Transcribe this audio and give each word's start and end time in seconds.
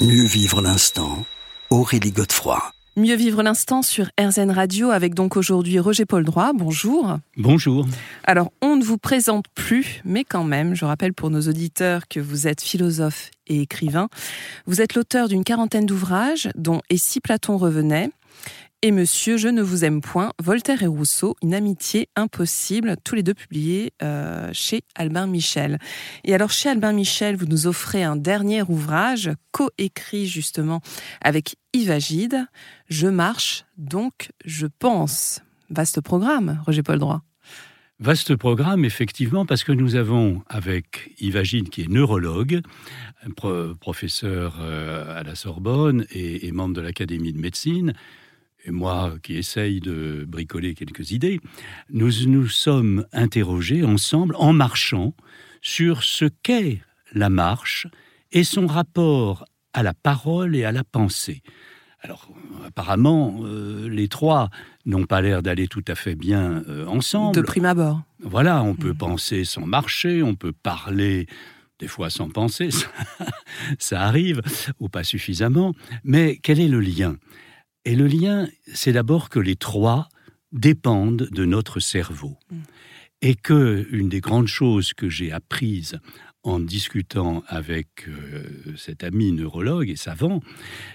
Mieux 0.00 0.26
vivre 0.26 0.62
l'instant, 0.62 1.24
Aurélie 1.70 2.12
Godefroy. 2.12 2.62
Mieux 2.96 3.16
vivre 3.16 3.42
l'instant 3.42 3.82
sur 3.82 4.06
RZN 4.20 4.52
Radio 4.52 4.90
avec 4.90 5.12
donc 5.12 5.36
aujourd'hui 5.36 5.80
Roger 5.80 6.06
Paul 6.06 6.24
Droit. 6.24 6.52
Bonjour. 6.54 7.18
Bonjour. 7.36 7.84
Alors, 8.22 8.52
on 8.62 8.76
ne 8.76 8.84
vous 8.84 8.96
présente 8.96 9.46
plus, 9.56 10.00
mais 10.04 10.22
quand 10.22 10.44
même, 10.44 10.76
je 10.76 10.84
rappelle 10.84 11.14
pour 11.14 11.30
nos 11.30 11.40
auditeurs 11.40 12.06
que 12.06 12.20
vous 12.20 12.46
êtes 12.46 12.60
philosophe 12.60 13.32
et 13.48 13.62
écrivain. 13.62 14.08
Vous 14.66 14.80
êtes 14.80 14.94
l'auteur 14.94 15.26
d'une 15.26 15.42
quarantaine 15.42 15.86
d'ouvrages, 15.86 16.48
dont 16.54 16.80
Et 16.90 16.96
si 16.96 17.18
Platon 17.18 17.56
revenait? 17.56 18.10
Et 18.80 18.92
Monsieur, 18.92 19.36
je 19.38 19.48
ne 19.48 19.60
vous 19.60 19.84
aime 19.84 20.00
point, 20.00 20.32
Voltaire 20.40 20.84
et 20.84 20.86
Rousseau, 20.86 21.34
une 21.42 21.52
amitié 21.52 22.08
impossible, 22.14 22.94
tous 23.02 23.16
les 23.16 23.24
deux 23.24 23.34
publiés 23.34 23.92
euh, 24.04 24.50
chez 24.52 24.82
Albin 24.94 25.26
Michel. 25.26 25.80
Et 26.22 26.32
alors 26.32 26.50
chez 26.50 26.68
Albin 26.68 26.92
Michel, 26.92 27.34
vous 27.34 27.46
nous 27.46 27.66
offrez 27.66 28.04
un 28.04 28.14
dernier 28.14 28.62
ouvrage, 28.62 29.32
coécrit 29.50 30.28
justement 30.28 30.80
avec 31.20 31.56
Yves 31.72 31.90
Agide, 31.90 32.46
Je 32.88 33.08
marche, 33.08 33.64
donc 33.78 34.30
je 34.44 34.68
pense. 34.68 35.40
Vaste 35.70 36.00
programme, 36.00 36.62
Roger 36.64 36.84
Paul 36.84 37.00
Droit. 37.00 37.27
Vaste 38.00 38.36
programme, 38.36 38.84
effectivement, 38.84 39.44
parce 39.44 39.64
que 39.64 39.72
nous 39.72 39.96
avons, 39.96 40.42
avec 40.48 41.10
Yves 41.18 41.36
Agide, 41.36 41.68
qui 41.68 41.82
est 41.82 41.88
neurologue, 41.88 42.60
professeur 43.80 44.58
euh, 44.60 45.18
à 45.18 45.24
la 45.24 45.34
Sorbonne 45.34 46.06
et 46.12 46.52
membre 46.52 46.76
de 46.76 46.80
l'Académie 46.80 47.32
de 47.32 47.40
médecine, 47.40 47.94
et 48.64 48.70
moi 48.70 49.14
qui 49.24 49.36
essaye 49.36 49.80
de 49.80 50.24
bricoler 50.28 50.74
quelques 50.74 51.10
idées, 51.10 51.40
nous 51.90 52.12
nous 52.26 52.46
sommes 52.46 53.04
interrogés 53.12 53.82
ensemble 53.82 54.36
en 54.38 54.52
marchant 54.52 55.12
sur 55.60 56.04
ce 56.04 56.26
qu'est 56.26 56.80
la 57.14 57.30
marche 57.30 57.88
et 58.30 58.44
son 58.44 58.68
rapport 58.68 59.44
à 59.72 59.82
la 59.82 59.92
parole 59.92 60.54
et 60.54 60.64
à 60.64 60.70
la 60.70 60.84
pensée. 60.84 61.42
Alors, 62.00 62.28
apparemment, 62.64 63.40
euh, 63.42 63.88
les 63.88 64.06
trois 64.06 64.50
n'ont 64.88 65.06
pas 65.06 65.20
l'air 65.20 65.42
d'aller 65.42 65.68
tout 65.68 65.84
à 65.86 65.94
fait 65.94 66.14
bien 66.14 66.64
euh, 66.68 66.86
ensemble. 66.86 67.34
De 67.34 67.42
prime 67.42 67.66
abord. 67.66 68.02
Voilà, 68.20 68.62
on 68.62 68.74
peut 68.74 68.92
mmh. 68.92 68.98
penser 68.98 69.44
sans 69.44 69.66
marcher, 69.66 70.22
on 70.22 70.34
peut 70.34 70.52
parler 70.52 71.26
des 71.78 71.88
fois 71.88 72.10
sans 72.10 72.28
penser, 72.28 72.70
ça 73.78 74.02
arrive, 74.02 74.42
ou 74.80 74.88
pas 74.88 75.04
suffisamment, 75.04 75.74
mais 76.02 76.36
quel 76.42 76.58
est 76.58 76.68
le 76.68 76.80
lien? 76.80 77.16
Et 77.84 77.94
le 77.94 78.06
lien, 78.06 78.48
c'est 78.74 78.92
d'abord 78.92 79.28
que 79.28 79.38
les 79.38 79.54
trois 79.54 80.08
dépendent 80.52 81.28
de 81.30 81.44
notre 81.44 81.78
cerveau. 81.78 82.36
Mm. 82.50 82.56
Et 83.20 83.34
que 83.34 83.86
une 83.90 84.08
des 84.08 84.20
grandes 84.20 84.46
choses 84.46 84.92
que 84.92 85.08
j'ai 85.08 85.32
apprises 85.32 85.98
en 86.44 86.60
discutant 86.60 87.42
avec 87.48 88.06
euh, 88.06 88.44
cet 88.76 89.02
ami 89.02 89.32
neurologue 89.32 89.90
et 89.90 89.96
savant, 89.96 90.40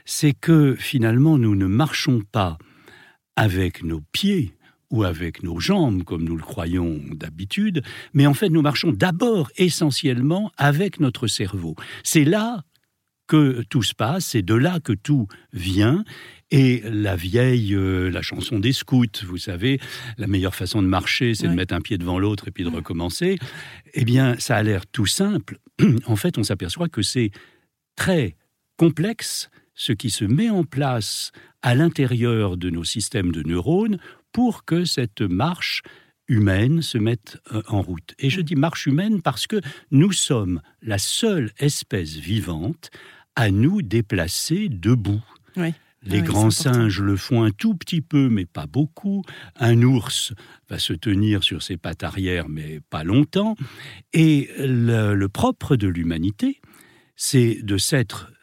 c'est 0.05 0.33
que 0.33 0.75
finalement 0.75 1.37
nous 1.37 1.55
ne 1.55 1.65
marchons 1.65 2.21
pas 2.31 2.57
avec 3.35 3.83
nos 3.83 4.01
pieds 4.11 4.53
ou 4.89 5.03
avec 5.03 5.41
nos 5.41 5.59
jambes, 5.59 6.03
comme 6.03 6.23
nous 6.23 6.37
le 6.37 6.43
croyons 6.43 7.01
d'habitude, 7.11 7.81
mais 8.13 8.27
en 8.27 8.33
fait 8.33 8.49
nous 8.49 8.61
marchons 8.61 8.91
d'abord 8.91 9.51
essentiellement 9.57 10.51
avec 10.57 10.99
notre 10.99 11.27
cerveau. 11.27 11.75
C'est 12.03 12.25
là 12.25 12.63
que 13.27 13.63
tout 13.69 13.81
se 13.81 13.95
passe, 13.95 14.27
c'est 14.27 14.41
de 14.41 14.53
là 14.53 14.79
que 14.79 14.93
tout 14.93 15.27
vient, 15.53 16.03
et 16.51 16.83
la 16.85 17.15
vieille, 17.15 17.73
euh, 17.73 18.11
la 18.11 18.21
chanson 18.21 18.59
des 18.59 18.73
scouts, 18.73 19.07
vous 19.25 19.39
savez, 19.39 19.79
la 20.19 20.27
meilleure 20.27 20.53
façon 20.53 20.83
de 20.83 20.87
marcher, 20.87 21.33
c'est 21.33 21.47
de 21.47 21.53
mettre 21.53 21.73
un 21.73 21.81
pied 21.81 21.97
devant 21.97 22.19
l'autre 22.19 22.47
et 22.47 22.51
puis 22.51 22.63
de 22.63 22.69
recommencer. 22.69 23.39
Eh 23.95 24.05
bien, 24.05 24.37
ça 24.37 24.57
a 24.57 24.61
l'air 24.61 24.85
tout 24.85 25.07
simple. 25.07 25.57
en 26.05 26.15
fait, 26.15 26.37
on 26.37 26.43
s'aperçoit 26.43 26.89
que 26.89 27.01
c'est 27.01 27.31
très 27.95 28.35
complexe 28.77 29.49
ce 29.73 29.93
qui 29.93 30.11
se 30.11 30.25
met 30.25 30.51
en 30.51 30.63
place 30.63 31.31
à 31.63 31.73
l'intérieur 31.73 32.57
de 32.57 32.69
nos 32.69 32.83
systèmes 32.83 33.31
de 33.31 33.41
neurones 33.41 33.97
pour 34.31 34.65
que 34.65 34.85
cette 34.85 35.21
marche 35.21 35.81
humaine 36.27 36.81
se 36.81 36.97
mette 36.97 37.37
euh, 37.51 37.61
en 37.67 37.81
route. 37.81 38.13
Et 38.19 38.29
je 38.29 38.41
dis 38.41 38.55
marche 38.55 38.85
humaine 38.85 39.21
parce 39.21 39.47
que 39.47 39.59
nous 39.91 40.11
sommes 40.11 40.61
la 40.81 40.97
seule 40.97 41.51
espèce 41.57 42.15
vivante 42.15 42.91
à 43.35 43.49
nous 43.49 43.81
déplacer 43.81 44.69
debout. 44.69 45.23
Oui. 45.57 45.73
Les 46.05 46.21
grands 46.21 46.51
singes 46.51 46.99
le 46.99 47.15
font 47.15 47.43
un 47.43 47.51
tout 47.51 47.75
petit 47.75 48.01
peu, 48.01 48.27
mais 48.27 48.45
pas 48.45 48.67
beaucoup. 48.67 49.23
Un 49.55 49.81
ours 49.83 50.33
va 50.69 50.77
se 50.77 50.91
tenir 50.91 51.43
sur 51.43 51.63
ses 51.63 51.77
pattes 51.77 52.03
arrière, 52.03 52.49
mais 52.49 52.81
pas 52.89 53.05
longtemps. 53.05 53.55
Et 54.11 54.49
le, 54.59 55.27
propre 55.27 55.77
de 55.77 55.87
l'humanité, 55.87 56.59
c'est 57.15 57.59
de 57.63 57.77
s'être 57.77 58.33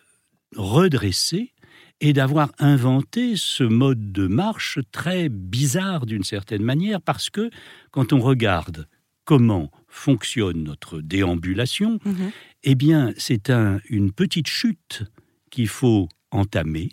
redressé 0.57 1.53
et 2.01 2.13
d'avoir 2.13 2.51
inventé 2.59 3.35
ce 3.37 3.65
mode 3.65 4.13
de 4.13 4.27
marche 4.27 4.79
très 4.93 5.29
bizarre 5.29 6.07
d'une 6.07 6.25
certaine 6.25 6.63
manière, 6.63 7.01
parce 7.01 7.31
que 7.31 7.51
quand 7.91 8.13
on 8.13 8.21
regarde 8.21 8.87
comment 9.25 9.71
fonctionne 9.87 10.63
notre 10.63 11.01
déambulation, 11.01 11.99
mm-hmm. 12.05 12.31
eh 12.65 12.75
bien, 12.75 13.13
c'est 13.17 13.51
un, 13.51 13.81
une 13.89 14.13
petite 14.13 14.49
chute 14.49 15.05
qu'il 15.51 15.69
faut 15.69 16.09
entamer 16.31 16.91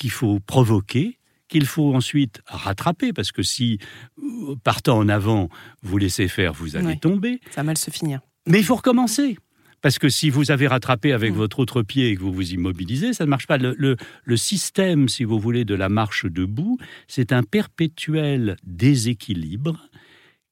qu'il 0.00 0.10
faut 0.10 0.40
provoquer, 0.40 1.18
qu'il 1.46 1.66
faut 1.66 1.94
ensuite 1.94 2.40
rattraper, 2.46 3.12
parce 3.12 3.32
que 3.32 3.42
si, 3.42 3.78
euh, 4.18 4.56
partant 4.64 4.96
en 4.98 5.08
avant, 5.08 5.50
vous 5.82 5.98
laissez 5.98 6.26
faire, 6.26 6.54
vous 6.54 6.74
allez 6.74 6.98
tomber. 6.98 7.40
Ça 7.50 7.60
va 7.60 7.64
mal 7.64 7.78
se 7.78 7.90
finir. 7.90 8.20
Mais 8.46 8.58
il 8.60 8.64
faut 8.64 8.76
recommencer. 8.76 9.36
Parce 9.82 9.98
que 9.98 10.08
si 10.08 10.30
vous 10.30 10.50
avez 10.50 10.66
rattrapé 10.66 11.12
avec 11.12 11.32
mm. 11.32 11.36
votre 11.36 11.58
autre 11.58 11.82
pied 11.82 12.08
et 12.08 12.16
que 12.16 12.20
vous 12.20 12.32
vous 12.32 12.52
immobilisez, 12.52 13.12
ça 13.12 13.24
ne 13.24 13.30
marche 13.30 13.46
pas. 13.46 13.58
Le, 13.58 13.96
le 14.24 14.36
système, 14.36 15.08
si 15.08 15.24
vous 15.24 15.38
voulez, 15.38 15.64
de 15.64 15.74
la 15.74 15.88
marche 15.88 16.26
debout, 16.26 16.78
c'est 17.08 17.32
un 17.32 17.42
perpétuel 17.42 18.56
déséquilibre 18.64 19.90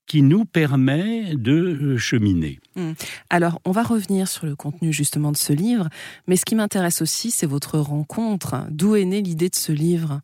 qui 0.09 0.23
nous 0.23 0.45
permet 0.47 1.37
de 1.37 1.53
euh, 1.53 1.99
cheminer. 1.99 2.59
Hmm. 2.75 2.93
Alors, 3.31 3.61
on 3.65 3.71
va 3.71 3.83
revenir 3.83 4.27
sur 4.27 4.47
le 4.47 4.57
contenu 4.57 4.93
justement 4.93 5.31
de 5.31 5.37
ce 5.37 5.53
livre, 5.53 5.89
mais 6.27 6.37
ce 6.37 6.45
qui 6.45 6.55
m'intéresse 6.55 7.03
aussi, 7.03 7.31
c'est 7.31 7.47
votre 7.47 7.79
rencontre. 7.79 8.67
D'où 8.71 8.97
est 8.97 9.05
née 9.05 9.21
l'idée 9.21 9.51
de 9.51 9.55
ce 9.55 9.71
livre? 9.71 10.23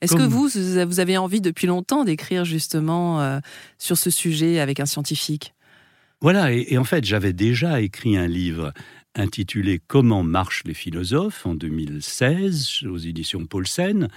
Est-ce 0.00 0.16
que 0.16 0.22
vous, 0.22 0.48
vous 0.88 0.98
avez 0.98 1.16
envie 1.16 1.40
depuis 1.40 1.68
longtemps 1.68 2.02
d'écrire 2.02 2.44
justement 2.44 3.20
euh, 3.20 3.38
sur 3.78 3.96
ce 3.96 4.10
sujet 4.10 4.58
avec 4.58 4.80
un 4.80 4.86
scientifique? 4.86 5.54
Voilà, 6.22 6.52
et, 6.52 6.78
en 6.78 6.84
fait, 6.84 7.04
j'avais 7.04 7.32
déjà 7.32 7.80
écrit 7.80 8.16
un 8.16 8.28
livre 8.28 8.72
intitulé 9.16 9.80
Comment 9.84 10.22
marchent 10.22 10.62
les 10.64 10.72
philosophes 10.72 11.44
en 11.46 11.56
2016 11.56 12.84
aux 12.84 12.96
éditions 12.96 13.44
Paulsen. 13.44 14.08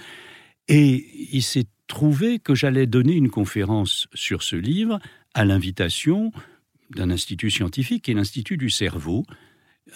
Et 0.68 1.04
il 1.32 1.42
s'est 1.42 1.66
trouvé 1.88 2.38
que 2.38 2.54
j'allais 2.54 2.86
donner 2.86 3.14
une 3.14 3.28
conférence 3.28 4.06
sur 4.14 4.44
ce 4.44 4.54
livre 4.54 5.00
à 5.34 5.44
l'invitation 5.44 6.30
d'un 6.90 7.10
institut 7.10 7.50
scientifique 7.50 8.04
qui 8.04 8.12
est 8.12 8.14
l'Institut 8.14 8.56
du 8.56 8.70
cerveau, 8.70 9.24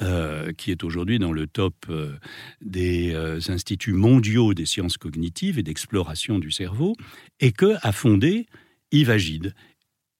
euh, 0.02 0.52
qui 0.52 0.72
est 0.72 0.82
aujourd'hui 0.82 1.20
dans 1.20 1.32
le 1.32 1.46
top 1.46 1.74
euh, 1.90 2.16
des 2.60 3.14
euh, 3.14 3.38
instituts 3.48 3.92
mondiaux 3.92 4.52
des 4.52 4.66
sciences 4.66 4.96
cognitives 4.98 5.60
et 5.60 5.62
d'exploration 5.62 6.40
du 6.40 6.50
cerveau, 6.50 6.96
et 7.38 7.52
que 7.52 7.76
a 7.82 7.92
fondé 7.92 8.46
Yves 8.90 9.10
Agide. 9.10 9.54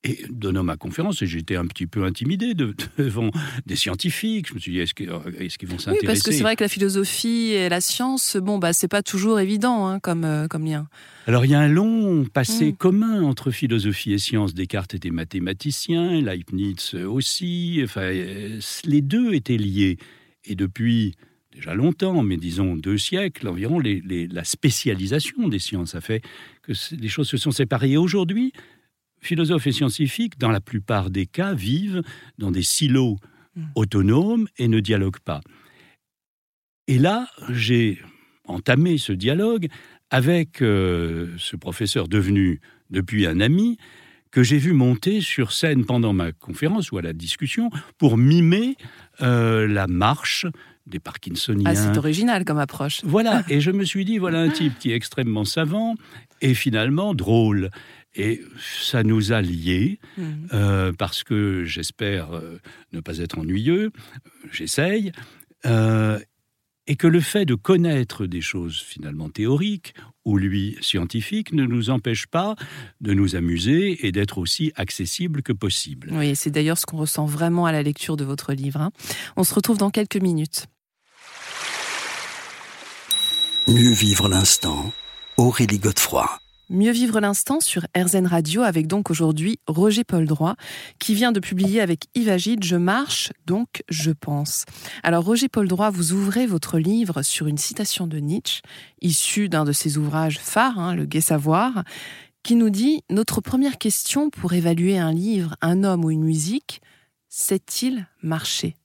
Et 0.03 0.25
donnant 0.31 0.63
ma 0.63 0.79
conférence, 0.79 1.23
j'étais 1.25 1.57
un 1.57 1.67
petit 1.67 1.87
peu 1.87 2.05
intimidé 2.05 2.55
devant 2.99 3.31
des 3.67 3.77
scientifiques. 3.77 4.49
Je 4.49 4.55
me 4.55 4.59
suis 4.59 4.73
dit, 4.73 4.79
est-ce 4.79 4.95
qu'ils 4.95 5.09
vont 5.11 5.79
s'intéresser 5.79 5.99
Oui, 6.01 6.07
parce 6.07 6.23
que 6.23 6.33
c'est 6.33 6.43
vrai 6.43 6.57
que 6.57 6.65
la 6.65 6.69
philosophie 6.69 7.53
et 7.53 7.69
la 7.69 7.83
science, 7.83 8.37
bon, 8.37 8.59
bah, 8.59 8.73
c'est 8.73 8.89
pas 8.89 9.03
toujours 9.03 9.41
évident 9.41 9.87
hein, 9.87 10.01
comme, 10.01 10.25
euh, 10.25 10.49
comme 10.49 10.65
lien. 10.65 10.89
Alors, 11.27 11.45
il 11.45 11.51
y 11.51 11.55
a 11.55 11.61
un 11.61 11.69
long 11.69 12.25
passé 12.25 12.73
mm. 12.73 12.77
commun 12.77 13.23
entre 13.23 13.51
philosophie 13.51 14.15
et 14.15 14.19
science. 14.19 14.55
Descartes 14.55 14.95
était 14.95 15.11
mathématicien, 15.11 16.23
Leibniz 16.23 16.95
aussi. 16.95 17.83
Enfin, 17.85 18.05
euh, 18.05 18.59
les 18.85 19.03
deux 19.03 19.35
étaient 19.35 19.59
liés. 19.59 19.99
Et 20.47 20.55
depuis 20.55 21.15
déjà 21.53 21.75
longtemps, 21.75 22.23
mais 22.23 22.39
disons 22.39 22.75
deux 22.75 22.97
siècles 22.97 23.49
environ, 23.49 23.79
la 23.81 24.45
spécialisation 24.45 25.49
des 25.49 25.59
sciences 25.59 25.95
a 25.95 26.01
fait 26.01 26.23
que 26.63 26.73
les 26.97 27.09
choses 27.09 27.29
se 27.29 27.37
sont 27.37 27.51
séparées. 27.51 27.93
Et 27.93 27.97
aujourd'hui, 27.99 28.55
philosophes 29.21 29.67
et 29.67 29.73
scientifiques, 29.73 30.39
dans 30.39 30.51
la 30.51 30.61
plupart 30.61 31.11
des 31.11 31.27
cas, 31.27 31.55
vivent 31.55 32.03
dans 32.39 32.51
des 32.51 32.63
silos 32.63 33.19
Mm. 33.57 33.63
autonomes 33.75 34.49
et 34.59 34.69
ne 34.69 34.81
dialoguent 34.81 35.21
pas. 35.25 35.41
Et 36.87 36.99
là, 36.99 37.29
j'ai 37.51 38.01
entamé 38.47 38.99
ce 38.99 39.13
dialogue 39.13 39.69
avec 40.11 40.63
euh, 40.63 41.35
ce 41.39 41.57
professeur 41.57 42.09
devenu 42.09 42.61
depuis 42.91 43.27
un 43.27 43.41
ami 43.41 43.77
que 44.31 44.45
j'ai 44.45 44.59
vu 44.59 44.73
monter 44.73 45.21
sur 45.21 45.53
scène 45.53 45.85
pendant 45.85 46.13
ma 46.13 46.31
conférence 46.31 46.93
ou 46.93 46.99
à 46.99 47.03
la 47.03 47.13
discussion 47.13 47.71
pour 47.99 48.17
mimer 48.17 48.77
euh, 49.21 49.67
la 49.67 49.89
marche 49.89 50.47
des 50.87 51.01
Parkinsoniens. 51.01 51.71
Ah, 51.71 51.75
c'est 51.75 51.99
original 51.99 52.45
comme 52.45 52.59
approche. 52.59 53.01
Voilà, 53.05 53.43
et 53.49 53.61
je 53.61 53.71
me 53.73 53.85
suis 53.85 54.05
dit, 54.05 54.19
voilà 54.19 54.41
un 54.41 54.51
type 54.51 54.79
qui 54.79 54.93
est 54.93 54.95
extrêmement 54.95 55.45
savant 55.45 55.97
et 56.41 56.55
finalement 56.55 57.15
drôle. 57.15 57.71
Et 58.17 58.43
ça 58.59 59.03
nous 59.05 59.33
a 59.33 59.41
liés, 59.41 60.01
Mm. 60.19 60.23
euh, 60.53 60.93
parce 60.93 61.23
que 61.23 61.65
j'espère 61.65 62.33
euh, 62.33 62.59
ne 62.93 63.01
pas 63.01 63.19
être 63.19 63.39
ennuyeux, 63.39 63.93
j'essaye, 64.51 65.13
euh, 65.67 66.19
et 66.89 66.97
que 66.97 67.07
le 67.07 67.21
fait 67.21 67.45
de 67.45 67.55
connaître 67.55 68.27
des 68.27 68.41
choses 68.41 68.81
finalement 68.81 69.29
théoriques, 69.29 69.95
ou 70.25 70.39
lui 70.39 70.77
scientifiques, 70.81 71.53
ne 71.53 71.65
nous 71.65 71.89
empêche 71.91 72.27
pas 72.27 72.57
de 73.01 73.15
nous 73.15 73.37
amuser 73.37 74.05
et 74.07 74.11
d'être 74.13 74.39
aussi 74.39 74.73
accessible 74.75 75.43
que 75.43 75.53
possible. 75.53 76.09
Oui, 76.13 76.35
c'est 76.35 76.51
d'ailleurs 76.51 76.79
ce 76.79 76.87
qu'on 76.87 76.97
ressent 76.99 77.27
vraiment 77.27 77.65
à 77.67 77.71
la 77.73 77.83
lecture 77.85 78.17
de 78.17 78.25
votre 78.25 78.53
livre. 78.53 78.81
hein. 78.81 78.91
On 79.37 79.45
se 79.45 79.55
retrouve 79.55 79.79
dans 79.79 79.91
quelques 79.91 80.17
minutes. 80.21 80.67
Mieux 83.69 83.93
vivre 83.93 84.29
l'instant. 84.29 84.93
Aurélie 85.37 85.79
Godefroy. 85.79 86.40
Mieux 86.73 86.93
vivre 86.93 87.19
l'instant 87.19 87.59
sur 87.59 87.85
RZN 87.97 88.29
Radio 88.29 88.63
avec 88.63 88.87
donc 88.87 89.11
aujourd'hui 89.11 89.59
Roger 89.67 90.05
Paul 90.05 90.25
Droit 90.25 90.55
qui 91.01 91.17
vient 91.17 91.33
de 91.33 91.41
publier 91.41 91.81
avec 91.81 92.05
Yves 92.15 92.29
Agide 92.29 92.63
Je 92.63 92.77
marche 92.77 93.33
donc 93.45 93.83
je 93.89 94.13
pense. 94.13 94.67
Alors 95.03 95.25
Roger 95.25 95.49
Paul 95.49 95.67
Droit, 95.67 95.91
vous 95.91 96.13
ouvrez 96.13 96.47
votre 96.47 96.79
livre 96.79 97.23
sur 97.23 97.49
une 97.49 97.59
citation 97.59 98.07
de 98.07 98.19
Nietzsche 98.19 98.63
issue 99.01 99.49
d'un 99.49 99.65
de 99.65 99.73
ses 99.73 99.99
ouvrages 99.99 100.39
phares, 100.39 100.79
hein, 100.79 100.95
Le 100.95 101.07
Gai 101.07 101.21
Savoir, 101.21 101.83
qui 102.45 102.55
nous 102.55 102.71
dit 102.71 103.03
Notre 103.11 103.41
première 103.41 103.77
question 103.77 104.31
pour 104.31 104.53
évaluer 104.53 104.97
un 104.97 105.13
livre, 105.13 105.57
un 105.63 105.83
homme 105.83 106.05
ou 106.05 106.13
une 106.13 106.23
musique, 106.23 106.83
sait-il 107.29 108.07
marcher 108.23 108.77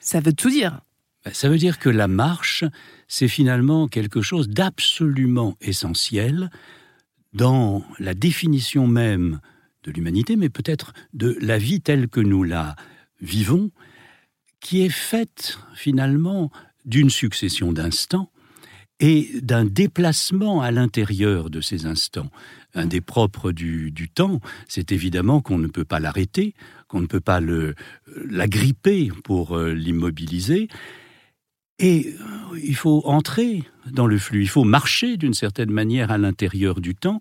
Ça 0.00 0.18
veut 0.18 0.32
tout 0.32 0.50
dire. 0.50 0.80
Ben, 1.24 1.32
Ça 1.32 1.48
veut 1.48 1.58
dire 1.58 1.78
que 1.78 1.90
la 1.90 2.08
marche, 2.08 2.64
c'est 3.06 3.28
finalement 3.28 3.86
quelque 3.86 4.20
chose 4.20 4.48
d'absolument 4.48 5.54
essentiel 5.60 6.50
dans 7.32 7.84
la 7.98 8.14
définition 8.14 8.86
même 8.86 9.40
de 9.84 9.92
l'humanité, 9.92 10.36
mais 10.36 10.48
peut-être 10.48 10.92
de 11.12 11.36
la 11.40 11.58
vie 11.58 11.80
telle 11.80 12.08
que 12.08 12.20
nous 12.20 12.42
la 12.42 12.76
vivons, 13.20 13.70
qui 14.60 14.82
est 14.82 14.90
faite 14.90 15.58
finalement 15.74 16.50
d'une 16.84 17.10
succession 17.10 17.72
d'instants 17.72 18.30
et 19.00 19.30
d'un 19.42 19.64
déplacement 19.64 20.60
à 20.60 20.70
l'intérieur 20.70 21.50
de 21.50 21.60
ces 21.60 21.86
instants. 21.86 22.30
Un 22.74 22.86
des 22.86 23.00
propres 23.00 23.52
du, 23.52 23.92
du 23.92 24.08
temps, 24.08 24.40
c'est 24.66 24.90
évidemment 24.90 25.40
qu'on 25.40 25.58
ne 25.58 25.68
peut 25.68 25.84
pas 25.84 26.00
l'arrêter, 26.00 26.54
qu'on 26.88 27.00
ne 27.00 27.06
peut 27.06 27.20
pas 27.20 27.40
l'agripper 28.24 29.10
pour 29.22 29.56
euh, 29.56 29.72
l'immobiliser, 29.72 30.68
et 31.78 32.14
euh, 32.20 32.58
il 32.62 32.74
faut 32.74 33.02
entrer 33.04 33.64
dans 33.90 34.06
le 34.06 34.18
flux, 34.18 34.42
il 34.42 34.48
faut 34.48 34.64
marcher 34.64 35.16
d'une 35.16 35.34
certaine 35.34 35.70
manière 35.70 36.10
à 36.10 36.18
l'intérieur 36.18 36.80
du 36.80 36.94
temps. 36.94 37.20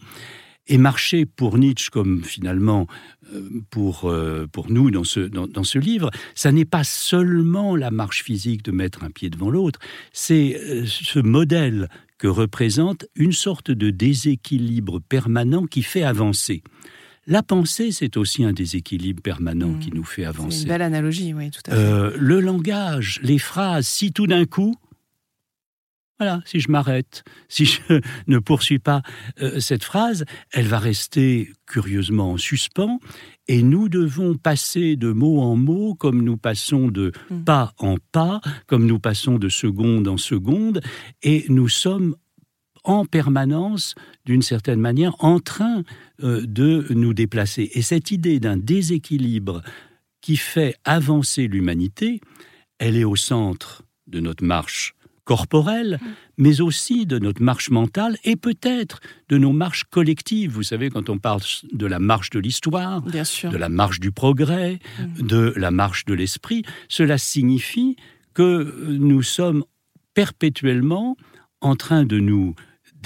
Et 0.70 0.78
marcher 0.78 1.26
pour 1.26 1.58
Nietzsche, 1.58 1.90
comme 1.90 2.26
finalement 2.26 2.88
euh, 3.34 3.50
pour, 3.70 4.04
euh, 4.04 4.48
pour 4.52 4.70
nous 4.70 4.92
dans 4.92 5.06
ce, 5.06 5.22
dans, 5.22 5.48
dans 5.48 5.64
ce 5.64 5.80
livre, 5.80 6.12
ça 6.36 6.52
n'est 6.52 6.66
pas 6.66 6.84
seulement 6.84 7.78
la 7.78 7.90
marche 7.90 8.22
physique 8.22 8.64
de 8.64 8.72
mettre 8.72 9.06
un 9.06 9.10
pied 9.10 9.30
devant 9.30 9.50
l'autre, 9.50 9.80
c'est 10.12 10.60
ce 10.86 11.20
modèle 11.20 11.88
que 12.18 12.28
représente 12.28 13.06
une 13.16 13.32
sorte 13.32 13.72
de 13.72 13.92
déséquilibre 13.92 15.00
permanent 15.00 15.68
qui 15.68 15.84
fait 15.84 16.04
avancer. 16.04 16.64
La 17.30 17.44
pensée, 17.44 17.92
c'est 17.92 18.16
aussi 18.18 18.44
un 18.46 18.54
déséquilibre 18.54 19.22
permanent 19.22 19.68
Mm. 19.74 19.80
qui 19.80 19.92
nous 19.92 20.04
fait 20.06 20.22
C'est 20.24 20.28
avancer. 20.28 20.62
une 20.64 20.68
belle 20.70 20.82
analogie, 20.82 21.34
oui, 21.34 21.52
tout 21.52 21.62
à 21.70 21.76
fait. 21.76 21.78
Euh, 21.78 22.16
le 22.18 22.40
langage, 22.40 23.20
les 23.22 23.38
phrases, 23.38 23.86
si 23.86 24.14
tout 24.14 24.28
d'un 24.28 24.46
coup, 24.46 24.76
voilà, 26.20 26.42
si 26.46 26.60
je 26.60 26.72
m'arrête, 26.72 27.24
si 27.50 27.66
je 27.66 27.80
ne 28.28 28.40
poursuis 28.40 28.80
pas 28.80 29.02
euh, 29.42 29.60
cette 29.60 29.84
phrase, 29.84 30.26
elle 30.52 30.66
va 30.68 30.80
rester 30.80 31.52
curieusement 31.68 32.32
en 32.32 32.38
suspens 32.38 33.00
et 33.48 33.62
nous 33.62 33.88
devons 33.90 34.36
passer 34.36 34.96
de 34.96 35.12
mot 35.12 35.42
en 35.42 35.56
mot 35.56 35.94
comme 35.96 36.24
nous 36.24 36.38
passons 36.38 36.88
de 36.88 37.12
Mm. 37.30 37.44
pas 37.44 37.74
en 37.78 37.98
pas, 38.14 38.42
comme 38.68 38.86
nous 38.88 39.00
passons 39.00 39.38
de 39.38 39.50
seconde 39.50 40.08
en 40.08 40.18
seconde 40.18 40.82
et 41.24 41.46
nous 41.50 41.70
sommes 41.70 42.16
en 42.88 43.06
permanence, 43.06 43.94
d'une 44.26 44.42
certaine 44.42 44.80
manière, 44.80 45.14
en 45.24 45.40
train 45.40 45.84
euh, 46.24 46.42
de 46.48 46.88
nous 46.90 47.14
déplacer. 47.14 47.70
Et 47.74 47.82
cette 47.82 48.10
idée 48.12 48.40
d'un 48.40 48.58
déséquilibre 48.58 49.62
qui 50.22 50.38
fait 50.38 50.76
avancer 50.84 51.48
l'humanité, 51.48 52.22
elle 52.80 52.98
est 52.98 53.04
au 53.04 53.16
centre 53.16 53.84
de 54.08 54.20
notre 54.20 54.44
marche 54.44 54.96
corporelle, 55.26 56.00
mais 56.38 56.62
aussi 56.62 57.06
de 57.06 57.20
notre 57.20 57.44
marche 57.44 57.70
mentale 57.70 58.18
et 58.24 58.38
peut-être 58.38 59.02
de 59.28 59.38
nos 59.38 59.52
marches 59.52 59.84
collectives. 59.84 60.52
Vous 60.52 60.64
savez, 60.64 60.90
quand 60.90 61.10
on 61.10 61.18
parle 61.18 61.42
de 61.74 61.86
la 61.86 62.00
marche 62.00 62.30
de 62.30 62.40
l'histoire, 62.40 63.02
de 63.02 63.58
la 63.58 63.70
marche 63.70 64.00
du 64.00 64.12
progrès, 64.12 64.80
Mm. 65.00 65.28
de 65.28 65.54
la 65.58 65.72
marche 65.72 66.06
de 66.06 66.14
l'esprit, 66.14 66.64
cela 66.88 67.18
signifie 67.18 67.98
que 68.34 68.86
nous 68.88 69.22
sommes 69.22 69.66
perpétuellement 70.14 71.18
en 71.62 71.76
train 71.76 72.06
de 72.06 72.20
nous 72.20 72.56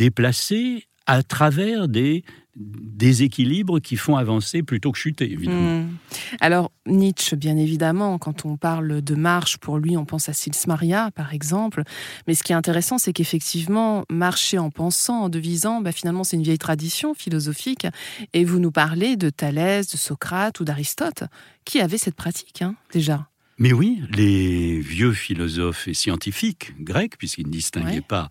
déplacer 0.01 0.88
à 1.06 1.21
travers 1.21 1.88
des 1.88 2.24
déséquilibres 2.56 3.80
qui 3.80 3.95
font 3.98 4.18
avancer 4.18 4.63
plutôt 4.63 4.92
que 4.92 4.98
chuter, 4.98 5.31
évidemment. 5.31 5.81
Hmm. 5.81 5.98
Alors, 6.42 6.71
Nietzsche, 6.88 7.36
bien 7.38 7.56
évidemment, 7.56 8.18
quand 8.18 8.44
on 8.45 8.58
parle 8.58 9.01
de 9.01 9.15
marche, 9.15 9.58
pour 9.58 9.77
lui, 9.77 9.96
on 9.98 10.05
pense 10.05 10.27
à 10.27 10.34
Sils 10.34 10.67
Maria, 10.67 11.12
par 11.12 11.34
exemple. 11.34 11.84
Mais 12.27 12.34
ce 12.34 12.43
qui 12.43 12.51
est 12.51 12.55
intéressant, 12.55 12.98
c'est 12.98 13.13
qu'effectivement, 13.13 14.03
marcher 14.10 14.58
en 14.58 14.72
pensant, 14.72 15.22
en 15.22 15.29
devisant, 15.29 15.81
bah, 15.81 15.91
finalement, 15.91 16.24
c'est 16.24 16.36
une 16.36 16.43
vieille 16.43 16.58
tradition 16.58 17.13
philosophique. 17.13 17.86
Et 18.34 18.43
vous 18.43 18.60
nous 18.60 18.72
parlez 18.72 19.17
de 19.17 19.29
Thalès, 19.29 19.88
de 19.88 19.98
Socrate 19.98 20.60
ou 20.60 20.65
d'Aristote, 20.65 21.24
qui 21.63 21.79
avaient 21.79 22.00
cette 22.00 22.15
pratique, 22.15 22.63
hein, 22.63 22.75
déjà? 22.91 23.30
Mais 23.62 23.74
oui, 23.74 24.01
les 24.10 24.80
vieux 24.80 25.13
philosophes 25.13 25.88
et 25.88 25.94
scientifiques 25.94 26.74
grecs, 26.80 27.15
puisqu'ils 27.20 27.46
ne 27.46 27.51
distinguaient 27.51 27.91
Ouais. 27.98 28.01
pas 28.01 28.27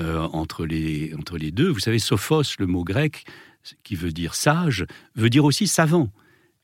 euh, 0.00 0.18
entre, 0.32 0.66
les, 0.66 1.14
entre 1.16 1.38
les 1.38 1.52
deux, 1.52 1.68
vous 1.68 1.78
savez, 1.78 2.00
sophos, 2.00 2.42
le 2.58 2.66
mot 2.66 2.82
grec, 2.82 3.24
qui 3.84 3.94
veut 3.94 4.10
dire 4.10 4.34
sage, 4.34 4.84
veut 5.14 5.30
dire 5.30 5.44
aussi 5.44 5.68
savant. 5.68 6.10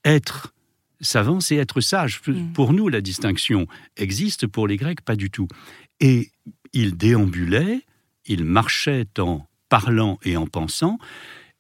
Être 0.05 0.53
savant, 1.01 1.39
c'est 1.39 1.55
être 1.55 1.81
sage. 1.81 2.21
Mm. 2.27 2.53
Pour 2.53 2.73
nous, 2.73 2.89
la 2.89 3.01
distinction 3.01 3.69
existe, 3.97 4.49
pour 4.49 4.67
les 4.67 4.77
Grecs, 4.77 5.03
pas 5.03 5.15
du 5.15 5.31
tout. 5.31 5.47
Et 6.01 6.33
ils 6.73 6.97
déambulaient, 6.97 7.83
ils 8.27 8.45
marchaient 8.45 9.07
en 9.21 9.47
parlant 9.69 10.19
et 10.25 10.37
en 10.37 10.49
pensant, 10.49 10.99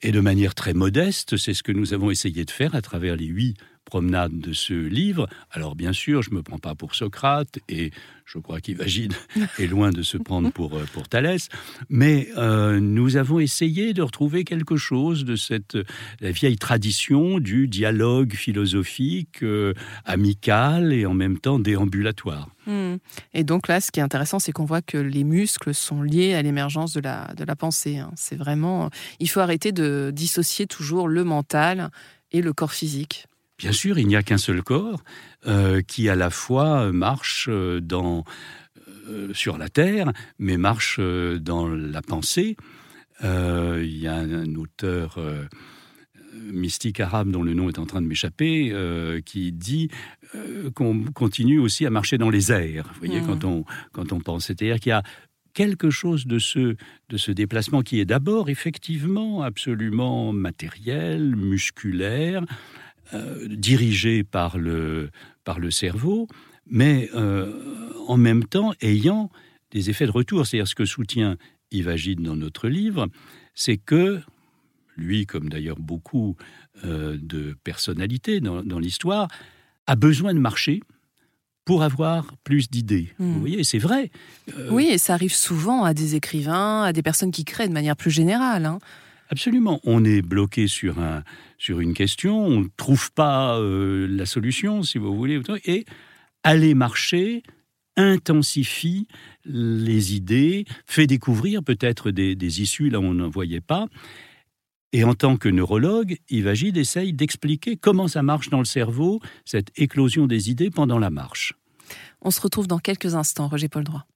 et 0.02 0.10
de 0.10 0.18
manière 0.18 0.56
très 0.56 0.74
modeste, 0.74 1.36
c'est 1.36 1.54
ce 1.54 1.62
que 1.62 1.70
nous 1.70 1.94
avons 1.94 2.10
essayé 2.10 2.44
de 2.44 2.50
faire 2.50 2.74
à 2.74 2.82
travers 2.82 3.14
les 3.14 3.26
huit 3.26 3.56
promenades 3.90 4.38
de 4.38 4.52
ce 4.52 4.72
livre. 4.72 5.28
Alors 5.50 5.74
bien 5.74 5.92
sûr, 5.92 6.22
je 6.22 6.30
ne 6.30 6.36
me 6.36 6.42
prends 6.42 6.58
pas 6.58 6.76
pour 6.76 6.94
Socrate, 6.94 7.58
et 7.68 7.90
je 8.24 8.38
crois 8.38 8.60
qu'Ivagine 8.60 9.12
est 9.58 9.66
loin 9.66 9.90
de 9.90 10.02
se 10.02 10.16
prendre 10.16 10.52
pour, 10.52 10.76
euh, 10.76 10.84
pour 10.92 11.08
Thalès, 11.08 11.48
mais 11.88 12.28
euh, 12.36 12.78
nous 12.78 13.16
avons 13.16 13.40
essayé 13.40 13.92
de 13.92 14.02
retrouver 14.02 14.44
quelque 14.44 14.76
chose 14.76 15.24
de 15.24 15.34
cette 15.34 15.76
la 16.20 16.30
vieille 16.30 16.56
tradition 16.56 17.40
du 17.40 17.66
dialogue 17.66 18.34
philosophique, 18.34 19.42
euh, 19.42 19.74
amical 20.04 20.92
et 20.92 21.06
en 21.06 21.14
même 21.14 21.38
temps 21.38 21.58
déambulatoire. 21.58 22.48
Hmm. 22.66 22.96
Et 23.34 23.42
donc 23.42 23.66
là, 23.66 23.80
ce 23.80 23.90
qui 23.90 23.98
est 23.98 24.02
intéressant, 24.02 24.38
c'est 24.38 24.52
qu'on 24.52 24.64
voit 24.64 24.82
que 24.82 24.98
les 24.98 25.24
muscles 25.24 25.74
sont 25.74 26.02
liés 26.02 26.34
à 26.34 26.42
l'émergence 26.42 26.92
de 26.92 27.00
la, 27.00 27.32
de 27.34 27.44
la 27.44 27.56
pensée. 27.56 27.98
hein. 27.98 28.12
C'est 28.14 28.36
vraiment... 28.36 28.90
Il 29.18 29.28
faut 29.28 29.40
arrêter 29.40 29.72
de 29.72 30.12
dissocier 30.14 30.66
toujours 30.66 31.08
le 31.08 31.24
mental 31.24 31.90
et 32.32 32.42
le 32.42 32.52
corps 32.52 32.72
physique. 32.72 33.26
Bien 33.60 33.72
sûr, 33.72 33.98
il 33.98 34.06
n'y 34.06 34.16
a 34.16 34.22
qu'un 34.22 34.38
seul 34.38 34.62
corps 34.62 35.02
euh, 35.46 35.82
qui 35.82 36.08
à 36.08 36.14
la 36.14 36.30
fois 36.30 36.90
marche 36.92 37.46
euh, 37.50 37.78
dans, 37.78 38.24
euh, 39.10 39.34
sur 39.34 39.58
la 39.58 39.68
terre, 39.68 40.14
mais 40.38 40.56
marche 40.56 40.98
dans 40.98 41.68
la 41.68 42.00
pensée. 42.00 42.56
Euh, 43.22 43.82
il 43.84 43.98
y 43.98 44.06
a 44.06 44.14
un 44.16 44.54
auteur 44.54 45.18
mystique 46.32 47.00
arabe 47.00 47.30
dont 47.30 47.42
le 47.42 47.52
nom 47.52 47.68
est 47.68 47.78
en 47.78 47.84
train 47.84 48.00
de 48.00 48.06
m'échapper 48.06 48.70
euh, 48.72 49.20
qui 49.20 49.52
dit 49.52 49.90
euh, 50.34 50.70
qu'on 50.70 51.04
continue 51.12 51.58
aussi 51.58 51.84
à 51.84 51.90
marcher 51.90 52.16
dans 52.16 52.30
les 52.30 52.50
airs. 52.52 52.90
Vous 52.94 53.06
voyez, 53.06 53.20
quand, 53.20 53.44
on, 53.44 53.66
quand 53.92 54.14
on 54.14 54.20
pense. 54.20 54.46
C'est-à-dire 54.46 54.80
qu'il 54.80 54.90
y 54.90 54.92
a 54.94 55.02
quelque 55.52 55.90
chose 55.90 56.26
de 56.26 56.38
ce, 56.38 56.76
de 57.10 57.16
ce 57.18 57.30
déplacement 57.30 57.82
qui 57.82 58.00
est 58.00 58.06
d'abord 58.06 58.48
effectivement 58.48 59.42
absolument 59.42 60.32
matériel, 60.32 61.36
musculaire, 61.36 62.42
euh, 63.14 63.46
dirigé 63.48 64.24
par 64.24 64.58
le, 64.58 65.10
par 65.44 65.58
le 65.58 65.70
cerveau, 65.70 66.28
mais 66.66 67.10
euh, 67.14 67.52
en 68.06 68.16
même 68.16 68.44
temps 68.44 68.72
ayant 68.80 69.30
des 69.70 69.90
effets 69.90 70.06
de 70.06 70.10
retour. 70.10 70.46
C'est-à-dire 70.46 70.68
ce 70.68 70.74
que 70.74 70.84
soutient 70.84 71.36
Yves 71.70 72.20
dans 72.20 72.36
notre 72.36 72.68
livre, 72.68 73.08
c'est 73.54 73.76
que 73.76 74.20
lui, 74.96 75.26
comme 75.26 75.48
d'ailleurs 75.48 75.78
beaucoup 75.78 76.36
euh, 76.84 77.16
de 77.20 77.56
personnalités 77.64 78.40
dans, 78.40 78.62
dans 78.62 78.78
l'histoire, 78.78 79.28
a 79.86 79.96
besoin 79.96 80.34
de 80.34 80.38
marcher 80.38 80.80
pour 81.64 81.82
avoir 81.82 82.36
plus 82.44 82.70
d'idées. 82.70 83.12
Hmm. 83.18 83.32
Vous 83.32 83.40
voyez, 83.40 83.64
c'est 83.64 83.78
vrai. 83.78 84.10
Euh, 84.56 84.68
Oui, 84.70 84.88
et 84.90 84.98
ça 84.98 85.14
arrive 85.14 85.34
souvent 85.34 85.84
à 85.84 85.94
des 85.94 86.14
écrivains, 86.16 86.82
à 86.82 86.92
des 86.92 87.02
personnes 87.02 87.30
qui 87.30 87.44
créent 87.44 87.68
de 87.68 87.72
manière 87.72 87.96
plus 87.96 88.10
générale. 88.10 88.66
hein. 88.66 88.78
Absolument. 89.30 89.80
On 89.84 90.04
est 90.04 90.22
bloqué 90.22 90.66
sur, 90.66 90.98
un, 90.98 91.22
sur 91.56 91.80
une 91.80 91.94
question, 91.94 92.44
on 92.44 92.60
ne 92.60 92.68
trouve 92.76 93.12
pas 93.12 93.58
euh, 93.58 94.08
la 94.08 94.26
solution, 94.26 94.82
si 94.82 94.98
vous 94.98 95.16
voulez, 95.16 95.40
et 95.64 95.84
aller 96.42 96.74
marcher 96.74 97.44
intensifie 97.96 99.06
les 99.44 100.14
idées, 100.14 100.64
fait 100.86 101.06
découvrir 101.06 101.62
peut-être 101.62 102.10
des, 102.10 102.62
issues 102.62 102.88
là 102.88 103.00
où 103.00 103.04
on 103.04 103.14
n'en 103.14 103.28
voyait 103.28 103.60
pas. 103.60 103.86
Et 104.92 105.04
en 105.04 105.14
tant 105.14 105.36
que 105.36 105.48
neurologue, 105.48 106.16
Yves 106.30 106.48
Agide 106.48 106.76
essaye 106.76 107.12
d'expliquer 107.12 107.76
comment 107.76 108.08
ça 108.08 108.22
marche 108.22 108.50
dans 108.50 108.58
le 108.58 108.64
cerveau, 108.64 109.20
cette 109.44 109.70
éclosion 109.76 110.26
des 110.26 110.50
idées 110.50 110.70
pendant 110.70 110.98
la 110.98 111.10
marche. 111.10 111.54
On 112.22 112.30
se 112.30 112.40
retrouve 112.40 112.66
dans 112.66 112.78
quelques 112.78 113.14
instants, 113.14 113.48
Roger 113.48 113.68
Paul 113.68 113.84
Droit. 113.84 114.06